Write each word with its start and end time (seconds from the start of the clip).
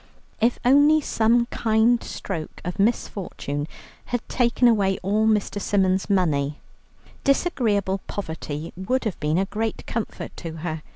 If 0.39 0.57
only 0.65 0.99
some 0.99 1.45
kind 1.51 2.01
stroke 2.03 2.59
of 2.65 2.79
misfortune 2.79 3.67
had 4.05 4.27
taken 4.27 4.67
away 4.67 4.97
all 5.03 5.27
Mr. 5.27 5.61
Symons' 5.61 6.09
money. 6.09 6.59
Disagreeable 7.23 7.99
poverty 8.07 8.73
would 8.75 9.03
have 9.03 9.19
been 9.19 9.37
a 9.37 9.45
great 9.45 9.85
comfort 9.85 10.35
to 10.37 10.53
her. 10.65 10.81